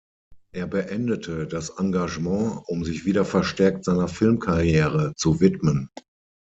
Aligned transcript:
Er 0.51 0.65
beendete 0.65 1.45
das 1.45 1.69
Engagement, 1.77 2.63
um 2.65 2.83
sich 2.83 3.05
wieder 3.05 3.23
verstärkt 3.23 3.85
seiner 3.85 4.07
Filmkarriere 4.07 5.13
zu 5.15 5.39
widmen. 5.41 5.91